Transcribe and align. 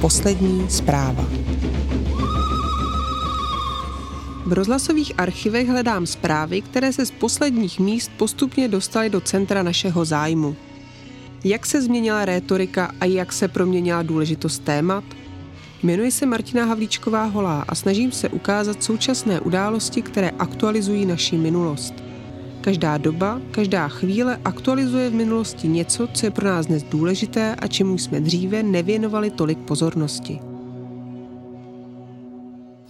Poslední 0.00 0.70
zpráva. 0.70 1.24
V 4.46 4.52
rozhlasových 4.52 5.12
archivech 5.18 5.68
hledám 5.68 6.06
zprávy, 6.06 6.60
které 6.60 6.92
se 6.92 7.06
z 7.06 7.10
posledních 7.10 7.80
míst 7.80 8.10
postupně 8.16 8.68
dostaly 8.68 9.10
do 9.10 9.20
centra 9.20 9.62
našeho 9.62 10.04
zájmu. 10.04 10.56
Jak 11.44 11.66
se 11.66 11.82
změnila 11.82 12.24
rétorika 12.24 12.92
a 13.00 13.04
jak 13.04 13.32
se 13.32 13.48
proměnila 13.48 14.02
důležitost 14.02 14.58
témat? 14.58 15.04
Jmenuji 15.82 16.10
se 16.10 16.26
Martina 16.26 16.64
Havlíčková 16.64 17.24
Holá 17.24 17.64
a 17.68 17.74
snažím 17.74 18.12
se 18.12 18.28
ukázat 18.28 18.82
současné 18.82 19.40
události, 19.40 20.02
které 20.02 20.30
aktualizují 20.30 21.06
naši 21.06 21.36
minulost. 21.36 22.01
Každá 22.62 22.98
doba, 22.98 23.40
každá 23.50 23.88
chvíle 23.88 24.38
aktualizuje 24.44 25.10
v 25.10 25.14
minulosti 25.14 25.68
něco, 25.68 26.08
co 26.14 26.26
je 26.26 26.30
pro 26.30 26.46
nás 26.46 26.66
dnes 26.66 26.82
důležité 26.82 27.54
a 27.54 27.66
čemu 27.66 27.98
jsme 27.98 28.20
dříve 28.20 28.62
nevěnovali 28.62 29.30
tolik 29.30 29.58
pozornosti. 29.58 30.40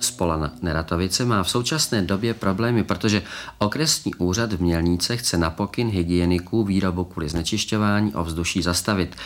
Spolana 0.00 0.52
Neratovice 0.62 1.24
má 1.24 1.42
v 1.42 1.50
současné 1.50 2.02
době 2.02 2.34
problémy, 2.34 2.84
protože 2.84 3.22
okresní 3.58 4.14
úřad 4.14 4.52
v 4.52 4.62
Mělnice 4.62 5.16
chce 5.16 5.38
na 5.38 5.50
pokyn 5.50 5.88
hygieniků 5.88 6.64
výrobu 6.64 7.04
kvůli 7.04 7.28
znečišťování 7.28 8.14
ovzduší 8.14 8.62
zastavit. 8.62 9.16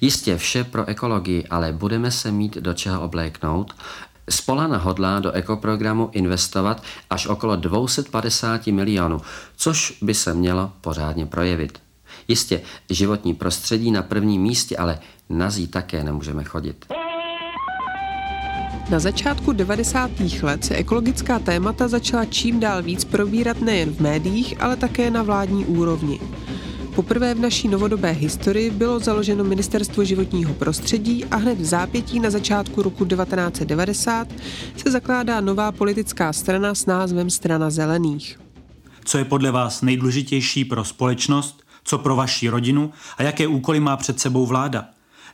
Jistě 0.00 0.36
vše 0.36 0.64
pro 0.64 0.86
ekologii, 0.86 1.46
ale 1.50 1.72
budeme 1.72 2.10
se 2.10 2.32
mít 2.32 2.56
do 2.56 2.74
čeho 2.74 3.00
obléknout. 3.00 3.74
Spolana 4.30 4.78
hodlá 4.78 5.20
do 5.20 5.32
ekoprogramu 5.32 6.10
investovat 6.12 6.82
až 7.10 7.26
okolo 7.26 7.56
250 7.56 8.66
milionů, 8.66 9.20
což 9.56 9.98
by 10.02 10.14
se 10.14 10.34
mělo 10.34 10.72
pořádně 10.80 11.26
projevit. 11.26 11.78
Jistě, 12.28 12.60
životní 12.90 13.34
prostředí 13.34 13.90
na 13.90 14.02
prvním 14.02 14.42
místě, 14.42 14.76
ale 14.76 14.98
na 15.30 15.50
zí 15.50 15.66
také 15.66 16.04
nemůžeme 16.04 16.44
chodit. 16.44 16.86
Na 18.90 18.98
začátku 18.98 19.52
90. 19.52 20.10
let 20.42 20.64
se 20.64 20.74
ekologická 20.74 21.38
témata 21.38 21.88
začala 21.88 22.24
čím 22.24 22.60
dál 22.60 22.82
víc 22.82 23.04
probírat 23.04 23.60
nejen 23.60 23.94
v 23.94 24.00
médiích, 24.00 24.62
ale 24.62 24.76
také 24.76 25.10
na 25.10 25.22
vládní 25.22 25.64
úrovni. 25.64 26.20
Poprvé 26.96 27.34
v 27.34 27.40
naší 27.40 27.68
novodobé 27.68 28.10
historii 28.10 28.70
bylo 28.70 28.98
založeno 28.98 29.44
Ministerstvo 29.44 30.04
životního 30.04 30.54
prostředí 30.54 31.24
a 31.24 31.36
hned 31.36 31.58
v 31.58 31.64
zápětí 31.64 32.20
na 32.20 32.30
začátku 32.30 32.82
roku 32.82 33.04
1990 33.04 34.28
se 34.76 34.90
zakládá 34.90 35.40
nová 35.40 35.72
politická 35.72 36.32
strana 36.32 36.74
s 36.74 36.86
názvem 36.86 37.30
Strana 37.30 37.70
zelených. 37.70 38.40
Co 39.04 39.18
je 39.18 39.24
podle 39.24 39.50
vás 39.50 39.82
nejdůležitější 39.82 40.64
pro 40.64 40.84
společnost, 40.84 41.62
co 41.84 41.98
pro 41.98 42.16
vaši 42.16 42.48
rodinu 42.48 42.90
a 43.18 43.22
jaké 43.22 43.46
úkoly 43.46 43.80
má 43.80 43.96
před 43.96 44.20
sebou 44.20 44.46
vláda? 44.46 44.84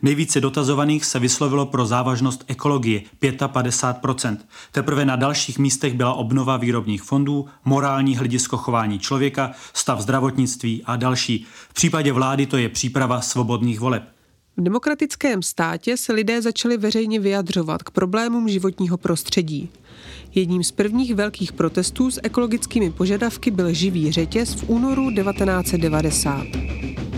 Nejvíce 0.02 0.40
dotazovaných 0.40 1.04
se 1.04 1.18
vyslovilo 1.18 1.66
pro 1.66 1.86
závažnost 1.86 2.44
ekologie 2.46 3.02
55%. 3.20 4.36
Teprve 4.72 5.04
na 5.04 5.16
dalších 5.16 5.58
místech 5.58 5.94
byla 5.94 6.14
obnova 6.14 6.56
výrobních 6.56 7.02
fondů, 7.02 7.46
morální 7.64 8.16
hledisko 8.16 8.56
chování 8.56 8.98
člověka, 8.98 9.52
stav 9.74 10.00
zdravotnictví 10.00 10.82
a 10.84 10.96
další. 10.96 11.46
V 11.68 11.74
případě 11.74 12.12
vlády 12.12 12.46
to 12.46 12.56
je 12.56 12.68
příprava 12.68 13.20
svobodných 13.20 13.80
voleb. 13.80 14.02
V 14.56 14.62
demokratickém 14.62 15.42
státě 15.42 15.96
se 15.96 16.12
lidé 16.12 16.42
začali 16.42 16.76
veřejně 16.76 17.20
vyjadřovat 17.20 17.82
k 17.82 17.90
problémům 17.90 18.48
životního 18.48 18.96
prostředí. 18.96 19.68
Jedním 20.34 20.64
z 20.64 20.72
prvních 20.72 21.14
velkých 21.14 21.52
protestů 21.52 22.10
s 22.10 22.20
ekologickými 22.22 22.90
požadavky 22.90 23.50
byl 23.50 23.74
živý 23.74 24.12
řetěz 24.12 24.54
v 24.54 24.70
únoru 24.70 25.10
1990. 25.10 26.71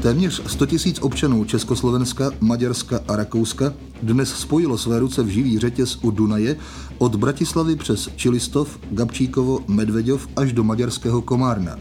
Téměř 0.05 0.42
100 0.47 0.66
000 0.66 0.78
občanů 1.00 1.44
Československa, 1.44 2.30
Maďarska 2.41 3.01
a 3.08 3.17
Rakouska 3.17 3.74
dnes 4.02 4.29
spojilo 4.29 4.79
své 4.79 4.98
ruce 4.98 5.23
v 5.23 5.29
živý 5.29 5.58
řetěz 5.58 5.98
u 6.02 6.11
Dunaje 6.11 6.56
od 6.98 7.17
Bratislavy 7.17 7.77
přes 7.77 8.08
Čilistov, 8.17 8.79
Gabčíkovo, 8.90 9.61
Medveďov 9.68 10.29
až 10.36 10.52
do 10.52 10.64
maďarského 10.64 11.23
Komárna. 11.23 11.79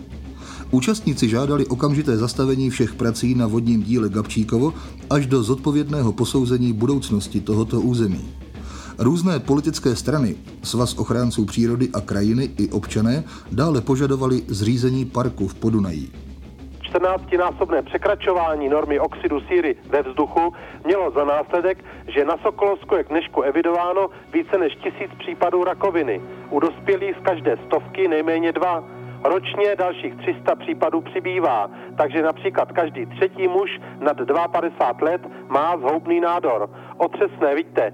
Účastníci 0.72 1.30
žádali 1.30 1.66
okamžité 1.66 2.18
zastavení 2.18 2.70
všech 2.70 2.94
prací 2.94 3.36
na 3.36 3.48
vodním 3.48 3.84
díle 3.84 4.10
Gabčíkovo 4.10 4.74
až 5.10 5.26
do 5.26 5.44
zodpovědného 5.44 6.14
posouzení 6.14 6.74
budoucnosti 6.74 7.42
tohoto 7.42 7.82
území. 7.82 8.30
Různé 8.98 9.40
politické 9.40 9.96
strany, 9.96 10.36
Svaz 10.64 10.94
ochránců 10.94 11.46
přírody 11.46 11.90
a 11.94 12.02
krajiny 12.02 12.50
i 12.58 12.70
občané 12.70 13.24
dále 13.52 13.82
požadovali 13.82 14.44
zřízení 14.48 15.06
parku 15.06 15.48
v 15.48 15.56
Podunají. 15.56 16.12
14-násobné 17.04 17.82
překračování 17.84 18.70
normy 18.70 19.00
oxidu 19.00 19.42
síry 19.42 19.76
ve 19.90 20.02
vzduchu 20.02 20.54
mělo 20.86 21.12
za 21.12 21.26
následek, 21.26 21.86
že 22.08 22.26
na 22.26 22.38
Sokolovsku 22.38 22.96
je 22.96 23.04
k 23.04 23.10
dnešku 23.10 23.42
evidováno 23.42 24.10
více 24.34 24.58
než 24.58 24.76
tisíc 24.76 25.12
případů 25.20 25.64
rakoviny. 25.64 26.22
U 26.50 26.60
dospělých 26.60 27.16
z 27.22 27.24
každé 27.24 27.58
stovky 27.68 28.08
nejméně 28.08 28.52
dva. 28.52 28.84
Ročně 29.24 29.76
dalších 29.76 30.16
300 30.16 30.56
případů 30.56 31.02
přibývá, 31.02 31.70
takže 31.98 32.22
například 32.22 32.72
každý 32.72 33.06
třetí 33.06 33.48
muž 33.48 33.80
nad 34.00 34.18
52 34.52 35.10
let 35.10 35.22
má 35.48 35.78
zhoubný 35.78 36.20
nádor. 36.20 36.70
Otřesné, 36.98 37.56
vidíte. 37.56 37.94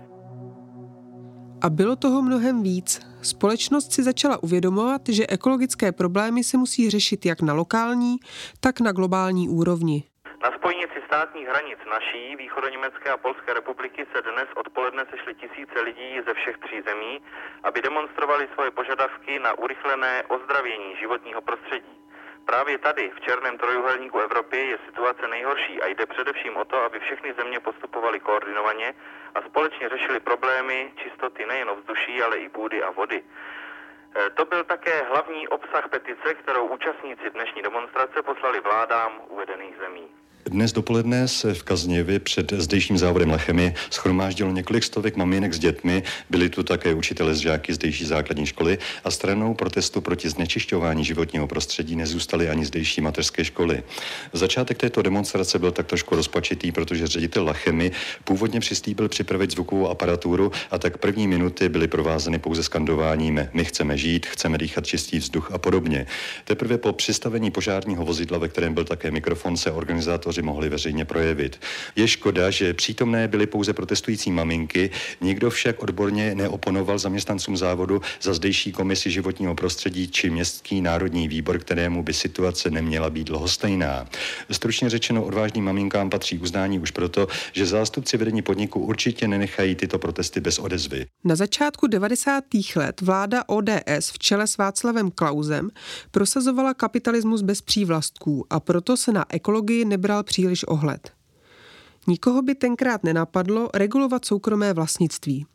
A 1.61 1.69
bylo 1.69 1.95
toho 1.95 2.21
mnohem 2.21 2.63
víc. 2.63 3.08
Společnost 3.21 3.93
si 3.93 4.03
začala 4.03 4.43
uvědomovat, 4.43 5.01
že 5.09 5.27
ekologické 5.29 5.91
problémy 5.91 6.43
se 6.43 6.57
musí 6.57 6.89
řešit 6.89 7.25
jak 7.25 7.41
na 7.41 7.53
lokální, 7.53 8.17
tak 8.59 8.79
na 8.79 8.91
globální 8.91 9.49
úrovni. 9.49 10.03
Na 10.43 10.51
spojnici 10.57 10.99
státních 11.07 11.47
hranic 11.47 11.79
naší, 11.95 12.35
východoněmecké 12.35 13.09
a 13.11 13.17
Polské 13.17 13.53
republiky 13.53 14.05
se 14.13 14.21
dnes 14.21 14.47
odpoledne 14.55 15.03
sešly 15.11 15.35
tisíce 15.35 15.81
lidí 15.81 16.09
ze 16.27 16.33
všech 16.33 16.57
tří 16.57 16.81
zemí, 16.89 17.13
aby 17.63 17.81
demonstrovali 17.81 18.47
svoje 18.53 18.71
požadavky 18.71 19.39
na 19.39 19.51
urychlené 19.59 20.23
ozdravění 20.23 20.95
životního 21.01 21.41
prostředí. 21.41 21.95
Právě 22.45 22.77
tady, 22.77 23.11
v 23.17 23.21
černém 23.25 23.57
trojuhelníku 23.57 24.19
Evropy, 24.19 24.57
je 24.57 24.77
situace 24.85 25.27
nejhorší 25.27 25.81
a 25.81 25.87
jde 25.87 26.05
především 26.05 26.57
o 26.57 26.65
to, 26.65 26.77
aby 26.85 26.99
všechny 26.99 27.33
země 27.39 27.59
postupovaly 27.59 28.19
koordinovaně 28.19 28.93
a 29.35 29.41
společně 29.41 29.89
řešili 29.89 30.19
problémy 30.19 30.93
čistoty 30.95 31.45
nejen 31.45 31.69
ovzduší, 31.69 32.21
ale 32.21 32.37
i 32.37 32.49
půdy 32.49 32.83
a 32.83 32.91
vody. 32.91 33.23
E, 34.15 34.29
to 34.29 34.45
byl 34.45 34.63
také 34.63 35.03
hlavní 35.03 35.47
obsah 35.47 35.89
petice, 35.89 36.33
kterou 36.33 36.67
účastníci 36.67 37.29
dnešní 37.29 37.61
demonstrace 37.61 38.21
poslali 38.21 38.59
vládám 38.59 39.21
uvedených 39.27 39.77
zemí. 39.77 40.18
Dnes 40.49 40.73
dopoledne 40.73 41.27
se 41.27 41.53
v 41.53 41.63
Kazněvě 41.63 42.19
před 42.19 42.53
zdejším 42.53 42.97
závodem 42.97 43.29
Lechemy 43.29 43.73
schromáždilo 43.89 44.51
několik 44.51 44.83
stovek 44.83 45.15
maminek 45.15 45.53
s 45.53 45.59
dětmi, 45.59 46.03
byli 46.29 46.49
tu 46.49 46.63
také 46.63 46.93
učitele 46.93 47.35
z 47.35 47.37
žáky 47.37 47.73
zdejší 47.73 48.05
základní 48.05 48.45
školy 48.45 48.77
a 49.03 49.11
stranou 49.11 49.53
protestu 49.53 50.01
proti 50.01 50.29
znečišťování 50.29 51.05
životního 51.05 51.47
prostředí 51.47 51.95
nezůstaly 51.95 52.49
ani 52.49 52.65
zdejší 52.65 53.01
mateřské 53.01 53.45
školy. 53.45 53.83
Začátek 54.33 54.77
této 54.77 55.01
demonstrace 55.01 55.59
byl 55.59 55.71
tak 55.71 55.87
trošku 55.87 56.15
rozpačitý, 56.15 56.71
protože 56.71 57.07
ředitel 57.07 57.45
Lachemy 57.45 57.91
původně 58.23 58.59
přislíbil 58.59 59.09
připravit 59.09 59.51
zvukovou 59.51 59.87
aparaturu 59.87 60.51
a 60.71 60.79
tak 60.79 60.97
první 60.97 61.27
minuty 61.27 61.69
byly 61.69 61.87
provázeny 61.87 62.39
pouze 62.39 62.63
skandováním 62.63 63.49
My 63.53 63.65
chceme 63.65 63.97
žít, 63.97 64.25
chceme 64.25 64.57
dýchat 64.57 64.87
čistý 64.87 65.17
vzduch 65.17 65.51
a 65.51 65.57
podobně. 65.57 66.05
Teprve 66.45 66.77
po 66.77 66.93
přistavení 66.93 67.51
požárního 67.51 68.05
vozidla, 68.05 68.37
ve 68.37 68.47
kterém 68.47 68.73
byl 68.73 68.83
také 68.83 69.11
mikrofon, 69.11 69.57
se 69.57 69.71
organizátoři 69.71 70.38
novináři 70.39 70.41
mohli 70.41 70.69
veřejně 70.69 71.05
projevit. 71.05 71.59
Je 71.95 72.07
škoda, 72.07 72.49
že 72.49 72.73
přítomné 72.73 73.27
byly 73.27 73.47
pouze 73.47 73.73
protestující 73.73 74.31
maminky, 74.31 74.91
nikdo 75.21 75.49
však 75.49 75.83
odborně 75.83 76.35
neoponoval 76.35 76.99
zaměstnancům 76.99 77.57
závodu 77.57 78.01
za 78.21 78.33
zdejší 78.33 78.71
komisi 78.71 79.11
životního 79.11 79.55
prostředí 79.55 80.07
či 80.07 80.29
městský 80.29 80.81
národní 80.81 81.27
výbor, 81.27 81.59
kterému 81.59 82.03
by 82.03 82.13
situace 82.13 82.69
neměla 82.69 83.09
být 83.09 83.29
lhostejná. 83.29 84.07
Stručně 84.51 84.89
řečeno 84.89 85.23
odvážným 85.23 85.65
maminkám 85.65 86.09
patří 86.09 86.39
uznání 86.39 86.79
už 86.79 86.91
proto, 86.91 87.27
že 87.53 87.65
zástupci 87.65 88.17
vedení 88.17 88.41
podniku 88.41 88.79
určitě 88.79 89.27
nenechají 89.27 89.75
tyto 89.75 89.99
protesty 89.99 90.39
bez 90.39 90.59
odezvy. 90.59 91.05
Na 91.23 91.35
začátku 91.35 91.87
90. 91.87 92.43
let 92.75 93.01
vláda 93.01 93.43
ODS 93.47 94.11
v 94.11 94.19
čele 94.19 94.47
s 94.47 94.57
Václavem 94.57 95.11
Klausem 95.11 95.69
prosazovala 96.11 96.73
kapitalismus 96.73 97.41
bez 97.41 97.61
přívlastků 97.61 98.45
a 98.49 98.59
proto 98.59 98.97
se 98.97 99.11
na 99.11 99.25
ekologii 99.29 99.85
nebral 99.85 100.23
příliš 100.29 100.67
ohled. 100.67 101.11
Nikoho 102.07 102.41
by 102.41 102.55
tenkrát 102.55 103.03
nenapadlo 103.03 103.69
regulovat 103.73 104.25
soukromé 104.25 104.73
vlastnictví. 104.73 105.45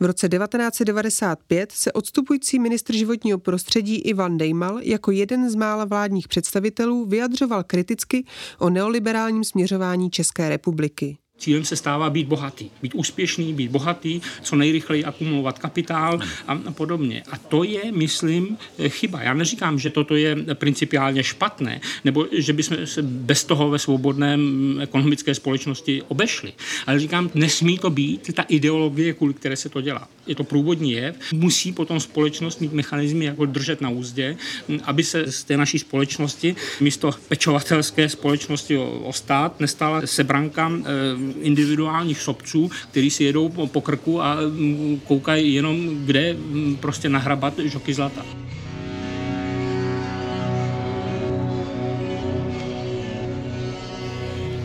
V 0.00 0.04
roce 0.04 0.28
1995 0.28 1.72
se 1.72 1.92
odstupující 1.92 2.58
ministr 2.58 2.96
životního 2.96 3.38
prostředí 3.38 3.96
Ivan 3.96 4.38
Dejmal 4.38 4.78
jako 4.82 5.10
jeden 5.10 5.50
z 5.50 5.54
mála 5.54 5.84
vládních 5.84 6.28
představitelů 6.28 7.06
vyjadřoval 7.06 7.64
kriticky 7.64 8.24
o 8.58 8.70
neoliberálním 8.70 9.44
směřování 9.44 10.10
České 10.10 10.48
republiky. 10.48 11.18
Cílem 11.42 11.64
se 11.64 11.76
stává 11.76 12.10
být 12.10 12.26
bohatý, 12.26 12.70
být 12.82 12.94
úspěšný, 12.94 13.54
být 13.54 13.70
bohatý, 13.70 14.20
co 14.42 14.56
nejrychleji 14.56 15.04
akumulovat 15.04 15.58
kapitál 15.58 16.20
a 16.48 16.56
podobně. 16.70 17.22
A 17.30 17.38
to 17.38 17.64
je, 17.64 17.92
myslím, 17.92 18.58
chyba. 18.88 19.22
Já 19.22 19.34
neříkám, 19.34 19.78
že 19.78 19.90
toto 19.90 20.16
je 20.16 20.36
principiálně 20.54 21.22
špatné, 21.22 21.80
nebo 22.04 22.26
že 22.32 22.52
bychom 22.52 22.86
se 22.86 23.02
bez 23.02 23.44
toho 23.44 23.70
ve 23.70 23.78
svobodném 23.78 24.40
ekonomické 24.82 25.34
společnosti 25.34 26.02
obešli. 26.08 26.52
Ale 26.86 26.98
říkám, 26.98 27.30
nesmí 27.34 27.78
to 27.78 27.90
být 27.90 28.34
ta 28.34 28.42
ideologie, 28.42 29.12
kvůli 29.14 29.34
které 29.34 29.56
se 29.56 29.68
to 29.68 29.80
dělá. 29.80 30.08
Je 30.26 30.34
to 30.34 30.44
průvodní 30.44 30.92
jev. 30.92 31.16
Musí 31.32 31.72
potom 31.72 32.00
společnost 32.00 32.60
mít 32.60 32.72
mechanizmy, 32.72 33.24
jako 33.24 33.46
držet 33.46 33.80
na 33.80 33.90
úzdě, 33.90 34.36
aby 34.84 35.04
se 35.04 35.32
z 35.32 35.44
té 35.44 35.56
naší 35.56 35.78
společnosti 35.78 36.56
místo 36.80 37.10
pečovatelské 37.28 38.08
společnosti 38.08 38.78
o, 38.78 38.90
o 38.90 39.12
stát 39.12 39.60
nestala 39.60 40.06
sebranka 40.06 40.72
eh, 40.72 41.31
individuálních 41.40 42.20
sobců, 42.20 42.70
kteří 42.90 43.10
si 43.10 43.24
jedou 43.24 43.48
po 43.66 43.80
krku 43.80 44.22
a 44.22 44.36
mm, 44.40 45.00
koukají 45.04 45.54
jenom, 45.54 46.04
kde 46.04 46.34
mm, 46.34 46.76
prostě 46.76 47.08
nahrabat 47.08 47.58
žoky 47.58 47.94
zlata. 47.94 48.24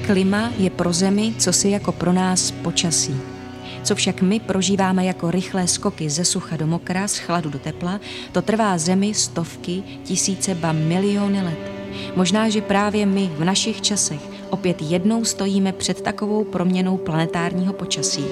Klima 0.07 0.53
je 0.57 0.69
pro 0.69 0.93
Zemi, 0.93 1.33
co 1.37 1.53
si 1.53 1.69
jako 1.69 1.91
pro 1.91 2.13
nás 2.13 2.51
počasí. 2.51 3.15
Co 3.83 3.95
však 3.95 4.21
my 4.21 4.39
prožíváme 4.39 5.05
jako 5.05 5.31
rychlé 5.31 5.67
skoky 5.67 6.09
ze 6.09 6.25
sucha 6.25 6.57
do 6.57 6.67
mokra, 6.67 7.07
z 7.07 7.17
chladu 7.17 7.49
do 7.49 7.59
tepla, 7.59 7.99
to 8.31 8.41
trvá 8.41 8.77
Zemi 8.77 9.13
stovky, 9.13 9.83
tisíce, 10.03 10.55
ba 10.55 10.71
miliony 10.71 11.41
let. 11.41 11.71
Možná, 12.15 12.49
že 12.49 12.61
právě 12.61 13.05
my 13.05 13.31
v 13.37 13.43
našich 13.43 13.81
časech 13.81 14.36
opět 14.49 14.81
jednou 14.81 15.25
stojíme 15.25 15.73
před 15.73 16.01
takovou 16.01 16.43
proměnou 16.43 16.97
planetárního 16.97 17.73
počasí. 17.73 18.25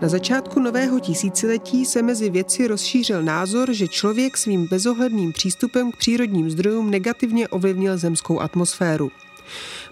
Na 0.00 0.08
začátku 0.08 0.60
nového 0.60 1.00
tisíciletí 1.00 1.84
se 1.84 2.02
mezi 2.02 2.30
vědci 2.30 2.66
rozšířil 2.66 3.22
názor, 3.22 3.72
že 3.72 3.88
člověk 3.88 4.36
svým 4.36 4.66
bezohledným 4.70 5.32
přístupem 5.32 5.92
k 5.92 5.96
přírodním 5.96 6.50
zdrojům 6.50 6.90
negativně 6.90 7.48
ovlivnil 7.48 7.98
zemskou 7.98 8.40
atmosféru. 8.40 9.10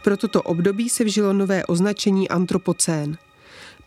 Pro 0.05 0.17
toto 0.17 0.43
období 0.43 0.89
se 0.89 1.05
vžilo 1.05 1.33
nové 1.33 1.67
označení 1.67 2.29
antropocén. 2.29 3.17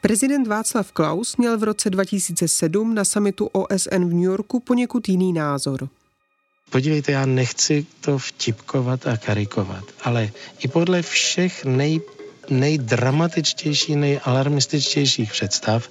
Prezident 0.01 0.47
Václav 0.47 0.91
Klaus 0.91 1.37
měl 1.37 1.57
v 1.57 1.63
roce 1.63 1.89
2007 1.89 2.95
na 2.95 3.05
samitu 3.05 3.45
OSN 3.45 4.05
v 4.05 4.13
New 4.13 4.23
Yorku 4.23 4.59
poněkud 4.59 5.09
jiný 5.09 5.33
názor. 5.33 5.89
Podívejte, 6.69 7.11
já 7.11 7.25
nechci 7.25 7.85
to 8.01 8.17
vtipkovat 8.17 9.07
a 9.07 9.17
karikovat, 9.17 9.83
ale 10.03 10.29
i 10.59 10.67
podle 10.67 11.01
všech 11.01 11.65
nej, 11.65 12.01
nejdramatičtějších, 12.49 13.95
nejalarmističtějších 13.95 15.31
představ, 15.31 15.89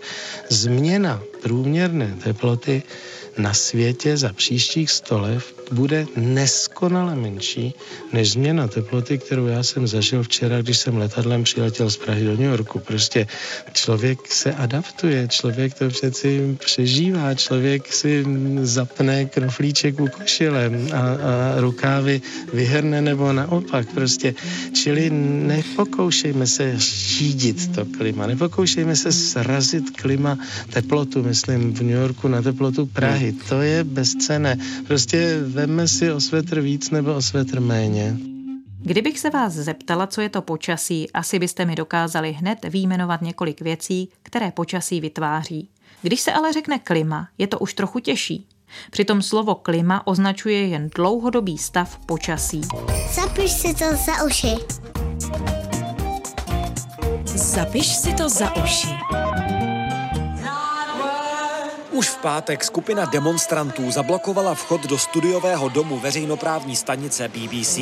změna 0.48 1.22
průměrné 1.42 2.16
teploty 2.24 2.82
na 3.38 3.54
světě 3.54 4.16
za 4.16 4.32
příštích 4.32 4.90
sto 4.90 5.18
let 5.18 5.58
bude 5.72 6.06
neskonale 6.16 7.14
menší 7.14 7.74
než 8.12 8.32
změna 8.32 8.68
teploty, 8.68 9.18
kterou 9.18 9.46
já 9.46 9.62
jsem 9.62 9.86
zažil 9.86 10.22
včera, 10.22 10.62
když 10.62 10.78
jsem 10.78 10.96
letadlem 10.96 11.44
přiletěl 11.44 11.90
z 11.90 11.96
Prahy 11.96 12.24
do 12.24 12.30
New 12.30 12.50
Yorku. 12.50 12.78
Prostě 12.78 13.26
člověk 13.72 14.18
se 14.32 14.52
adaptuje, 14.52 15.28
člověk 15.28 15.74
to 15.74 15.88
přeci 15.88 16.56
přežívá, 16.58 17.34
člověk 17.34 17.92
si 17.92 18.24
zapne 18.62 19.24
knoflíček 19.24 20.00
u 20.00 20.08
košile 20.08 20.70
a, 20.92 20.98
a 20.98 21.60
rukávy 21.60 22.20
vyhrne 22.52 23.02
nebo 23.02 23.32
naopak. 23.32 23.88
Prostě, 23.94 24.34
čili 24.72 25.10
nepokoušejme 25.10 26.46
se 26.46 26.74
řídit 26.78 27.74
to 27.74 27.84
klima, 27.98 28.26
nepokoušejme 28.26 28.96
se 28.96 29.12
srazit 29.12 29.90
klima 29.90 30.38
teplotu, 30.72 31.22
myslím 31.22 31.74
v 31.74 31.82
New 31.82 31.96
Yorku 31.96 32.28
na 32.28 32.42
teplotu 32.42 32.86
Prahy. 32.86 33.27
To 33.32 33.62
je 33.62 33.84
bezcené. 33.84 34.56
Prostě 34.86 35.40
veme 35.42 35.88
si 35.88 36.12
o 36.12 36.20
svetr 36.20 36.60
víc 36.60 36.90
nebo 36.90 37.14
o 37.14 37.22
svetr 37.22 37.60
méně. 37.60 38.16
Kdybych 38.80 39.18
se 39.18 39.30
vás 39.30 39.52
zeptala, 39.52 40.06
co 40.06 40.20
je 40.20 40.28
to 40.28 40.42
počasí, 40.42 41.10
asi 41.12 41.38
byste 41.38 41.64
mi 41.64 41.74
dokázali 41.74 42.32
hned 42.32 42.58
výjmenovat 42.68 43.22
několik 43.22 43.60
věcí, 43.60 44.08
které 44.22 44.50
počasí 44.50 45.00
vytváří. 45.00 45.68
Když 46.02 46.20
se 46.20 46.32
ale 46.32 46.52
řekne 46.52 46.78
klima, 46.78 47.28
je 47.38 47.46
to 47.46 47.58
už 47.58 47.74
trochu 47.74 47.98
těžší. 47.98 48.46
Přitom 48.90 49.22
slovo 49.22 49.54
klima 49.54 50.06
označuje 50.06 50.66
jen 50.66 50.90
dlouhodobý 50.94 51.58
stav 51.58 51.98
počasí. 52.06 52.60
Zapiš 53.14 53.52
si 53.52 53.74
to 53.74 53.84
za 54.06 54.24
uši. 54.26 54.54
Zapiš 57.24 57.96
si 57.96 58.14
to 58.14 58.28
za 58.28 58.56
uši. 58.56 58.88
Pátek 62.22 62.64
skupina 62.64 63.04
demonstrantů 63.04 63.90
zablokovala 63.90 64.54
vchod 64.54 64.86
do 64.86 64.98
studiového 64.98 65.68
domu 65.68 65.98
veřejnoprávní 65.98 66.76
stanice 66.76 67.28
BBC. 67.28 67.78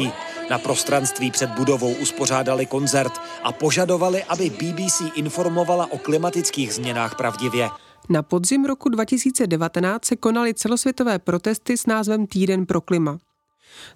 Na 0.51 0.59
prostranství 0.59 1.31
před 1.31 1.51
budovou 1.51 1.93
uspořádali 1.95 2.67
koncert 2.67 3.13
a 3.43 3.53
požadovali, 3.53 4.25
aby 4.25 4.51
BBC 4.51 5.03
informovala 5.15 5.93
o 5.93 5.99
klimatických 5.99 6.75
změnách 6.75 7.15
pravdivě. 7.15 7.69
Na 8.09 8.23
podzim 8.23 8.65
roku 8.65 8.89
2019 8.89 10.05
se 10.05 10.17
konaly 10.17 10.55
celosvětové 10.55 11.19
protesty 11.19 11.77
s 11.77 11.87
názvem 11.87 12.27
Týden 12.27 12.67
pro 12.67 12.81
klima. 12.81 13.19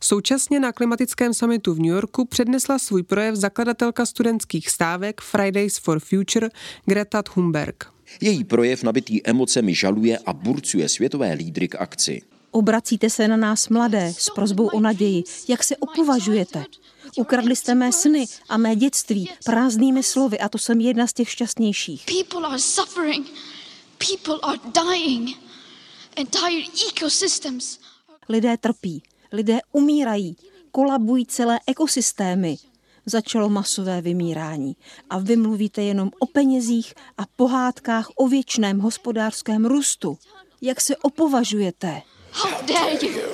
Současně 0.01 0.61
na 0.61 0.73
klimatickém 0.73 1.35
summitu 1.35 1.75
v 1.75 1.79
New 1.79 1.93
Yorku 1.93 2.25
přednesla 2.25 2.79
svůj 2.79 3.03
projev 3.03 3.35
zakladatelka 3.35 4.07
studentských 4.07 4.71
stávek 4.71 5.21
Fridays 5.21 5.79
for 5.79 6.01
Future 6.01 6.49
Greta 6.87 7.23
Thunberg. 7.23 8.00
Její 8.21 8.45
projev 8.45 8.83
nabitý 8.83 9.27
emocemi 9.27 9.75
žaluje 9.75 10.19
a 10.19 10.33
burcuje 10.33 10.89
světové 10.89 11.33
lídry 11.33 11.69
k 11.69 11.75
akci. 11.75 12.23
Obracíte 12.51 13.11
se 13.11 13.29
na 13.29 13.37
nás 13.37 13.69
mladé 13.69 14.15
s 14.19 14.31
prozbou 14.31 14.67
o 14.67 14.81
naději. 14.81 15.25
Jak 15.49 15.65
se 15.65 15.77
opovažujete? 15.77 16.65
Ukradli 17.17 17.57
jste 17.57 17.75
mé 17.75 17.93
sny 17.93 18.27
a 18.49 18.57
mé 18.57 18.77
dětství 18.77 19.31
prázdnými 19.45 20.03
slovy 20.03 20.39
a 20.39 20.49
to 20.49 20.59
jsem 20.59 20.81
jedna 20.81 21.07
z 21.07 21.13
těch 21.13 21.31
šťastnějších. 21.31 22.07
People 22.07 22.49
are 22.49 22.59
suffering. 22.59 23.27
People 23.99 24.39
are 24.43 24.59
dying. 24.75 25.37
Entire 26.17 26.65
ecosystems. 26.89 27.79
Lidé 28.29 28.57
trpí, 28.57 29.03
lidé 29.33 29.59
umírají, 29.73 30.37
kolabují 30.73 31.27
celé 31.27 31.61
ekosystémy 31.67 32.57
začalo 33.07 33.49
masové 33.49 34.01
vymírání. 34.01 34.77
A 35.11 35.19
vy 35.19 35.37
mluvíte 35.37 35.83
jenom 35.83 36.11
o 36.19 36.27
penězích 36.27 36.95
a 37.19 37.23
pohádkách 37.37 38.09
o 38.17 38.29
věčném 38.29 38.79
hospodářském 38.79 39.67
růstu. 39.67 40.19
Jak 40.63 40.81
se 40.81 40.97
opovažujete? 40.97 42.03
How 42.33 42.67
dare 42.67 42.99
you? 43.03 43.30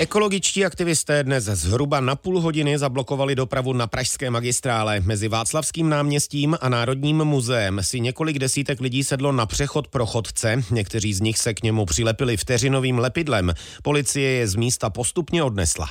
Ekologičtí 0.00 0.64
aktivisté 0.64 1.24
dnes 1.24 1.44
zhruba 1.44 2.00
na 2.00 2.16
půl 2.16 2.40
hodiny 2.40 2.78
zablokovali 2.78 3.34
dopravu 3.34 3.72
na 3.72 3.86
pražské 3.86 4.30
magistrále. 4.30 5.00
Mezi 5.00 5.28
Václavským 5.28 5.88
náměstím 5.88 6.58
a 6.60 6.68
Národním 6.68 7.24
muzeem 7.24 7.78
si 7.82 8.00
několik 8.00 8.38
desítek 8.38 8.80
lidí 8.80 9.04
sedlo 9.04 9.32
na 9.32 9.46
přechod 9.46 9.88
pro 9.88 10.06
chodce. 10.06 10.62
Někteří 10.70 11.14
z 11.14 11.20
nich 11.20 11.38
se 11.38 11.54
k 11.54 11.62
němu 11.62 11.86
přilepili 11.86 12.36
vteřinovým 12.36 12.98
lepidlem. 12.98 13.52
Policie 13.82 14.30
je 14.30 14.48
z 14.48 14.54
místa 14.54 14.90
postupně 14.90 15.42
odnesla. 15.42 15.88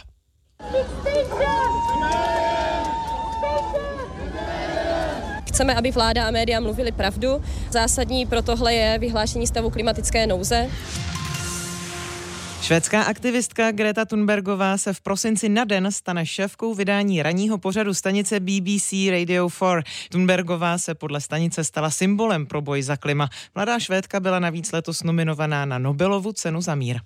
Chceme, 5.47 5.75
aby 5.75 5.91
vláda 5.91 6.27
a 6.27 6.31
média 6.31 6.59
mluvili 6.59 6.91
pravdu. 6.91 7.43
Zásadní 7.71 8.25
pro 8.25 8.41
tohle 8.41 8.73
je 8.73 8.99
vyhlášení 8.99 9.47
stavu 9.47 9.69
klimatické 9.69 10.27
nouze. 10.27 10.69
Švédská 12.61 13.03
aktivistka 13.03 13.71
Greta 13.71 14.05
Thunbergová 14.05 14.77
se 14.77 14.93
v 14.93 15.01
prosinci 15.01 15.49
na 15.49 15.63
den 15.63 15.91
stane 15.91 16.25
šéfkou 16.25 16.73
vydání 16.73 17.23
ranního 17.23 17.57
pořadu 17.57 17.93
stanice 17.93 18.39
BBC 18.39 18.91
Radio 19.11 19.49
4. 19.49 20.09
Thunbergová 20.09 20.77
se 20.77 20.95
podle 20.95 21.21
stanice 21.21 21.63
stala 21.63 21.89
symbolem 21.89 22.45
pro 22.45 22.61
boj 22.61 22.81
za 22.81 22.97
klima. 22.97 23.29
Mladá 23.55 23.79
Švédka 23.79 24.19
byla 24.19 24.39
navíc 24.39 24.71
letos 24.71 25.03
nominovaná 25.03 25.65
na 25.65 25.77
Nobelovu 25.77 26.31
cenu 26.31 26.61
za 26.61 26.75
mír. 26.75 26.99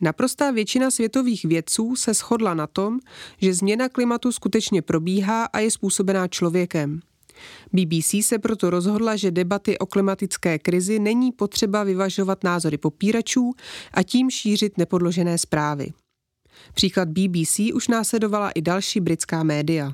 Naprostá 0.00 0.50
většina 0.50 0.90
světových 0.90 1.44
vědců 1.44 1.96
se 1.96 2.14
shodla 2.14 2.54
na 2.54 2.66
tom, 2.66 2.98
že 3.40 3.54
změna 3.54 3.88
klimatu 3.88 4.32
skutečně 4.32 4.82
probíhá 4.82 5.44
a 5.44 5.58
je 5.58 5.70
způsobená 5.70 6.28
člověkem. 6.28 7.00
BBC 7.72 8.14
se 8.22 8.38
proto 8.38 8.70
rozhodla, 8.70 9.16
že 9.16 9.30
debaty 9.30 9.78
o 9.78 9.86
klimatické 9.86 10.58
krizi 10.58 10.98
není 10.98 11.32
potřeba 11.32 11.84
vyvažovat 11.84 12.44
názory 12.44 12.78
popíračů 12.78 13.52
a 13.94 14.02
tím 14.02 14.30
šířit 14.30 14.78
nepodložené 14.78 15.38
zprávy. 15.38 15.92
Příklad 16.74 17.08
BBC 17.08 17.60
už 17.74 17.88
následovala 17.88 18.50
i 18.50 18.62
další 18.62 19.00
britská 19.00 19.42
média. 19.42 19.92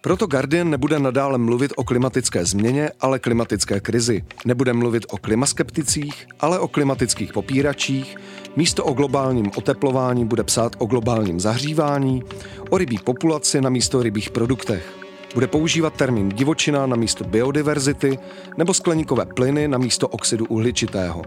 Proto 0.00 0.26
Guardian 0.26 0.70
nebude 0.70 0.98
nadále 0.98 1.38
mluvit 1.38 1.72
o 1.76 1.84
klimatické 1.84 2.44
změně, 2.44 2.90
ale 3.00 3.18
klimatické 3.18 3.80
krizi. 3.80 4.22
Nebude 4.44 4.72
mluvit 4.72 5.06
o 5.10 5.16
klimaskepticích, 5.16 6.26
ale 6.40 6.58
o 6.58 6.68
klimatických 6.68 7.32
popíračích. 7.32 8.16
Místo 8.56 8.84
o 8.84 8.92
globálním 8.92 9.50
oteplování 9.56 10.24
bude 10.24 10.44
psát 10.44 10.76
o 10.78 10.86
globálním 10.86 11.40
zahřívání, 11.40 12.22
o 12.70 12.78
rybí 12.78 12.98
populaci 12.98 13.60
na 13.60 13.70
místo 13.70 14.02
rybích 14.02 14.30
produktech. 14.30 15.05
Bude 15.34 15.46
používat 15.46 15.94
termín 15.94 16.28
divočina 16.28 16.86
na 16.86 16.96
místo 16.96 17.24
biodiverzity 17.24 18.18
nebo 18.56 18.74
skleníkové 18.74 19.26
plyny 19.26 19.68
na 19.68 19.78
místo 19.78 20.08
oxidu 20.08 20.46
uhličitého. 20.46 21.22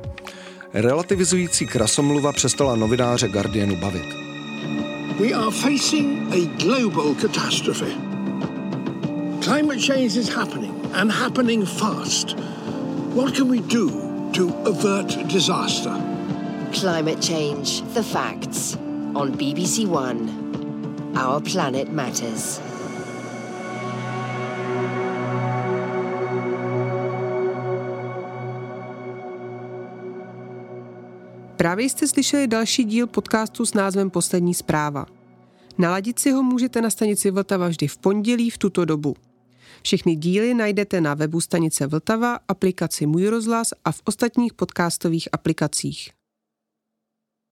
Relativizující 0.73 1.67
krasomluva 1.67 2.31
přestala 2.33 2.75
novináře 2.75 3.27
Guardianu 3.27 3.75
bavit. 3.75 4.05
We 5.19 5.33
are 5.33 5.51
facing 5.51 6.33
a 6.33 6.63
global 6.63 7.15
catastrophe. 7.15 7.85
Climate 9.41 9.79
change 9.79 10.19
is 10.19 10.29
happening 10.29 10.73
and 10.93 11.11
happening 11.11 11.65
fast. 11.65 12.37
What 13.15 13.35
can 13.35 13.49
we 13.49 13.57
do 13.57 13.89
to 14.31 14.53
avert 14.65 15.27
disaster? 15.27 15.91
Climate 16.71 17.21
change, 17.21 17.81
the 17.93 18.03
facts. 18.03 18.77
On 19.15 19.31
BBC 19.31 19.87
One. 19.87 20.29
Our 21.15 21.41
planet 21.41 21.91
matters. 21.91 22.68
Právě 31.59 31.89
jste 31.89 32.07
slyšeli 32.07 32.47
další 32.47 32.83
díl 32.83 33.07
podcastu 33.07 33.65
s 33.65 33.73
názvem 33.73 34.09
Poslední 34.09 34.53
zpráva. 34.53 35.05
Naladit 35.77 36.19
si 36.19 36.31
ho 36.31 36.43
můžete 36.43 36.81
na 36.81 36.89
stanici 36.89 37.31
Vltava 37.31 37.67
vždy 37.67 37.87
v 37.87 37.97
pondělí 37.97 38.49
v 38.49 38.57
tuto 38.57 38.85
dobu. 38.85 39.15
Všechny 39.83 40.15
díly 40.15 40.53
najdete 40.53 41.01
na 41.01 41.13
webu 41.13 41.41
stanice 41.41 41.87
Vltava, 41.87 42.39
aplikaci 42.47 43.05
Můj 43.05 43.27
rozhlas 43.27 43.73
a 43.85 43.91
v 43.91 44.01
ostatních 44.05 44.53
podcastových 44.53 45.29
aplikacích. 45.31 46.18